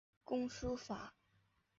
[0.23, 1.13] 工书法。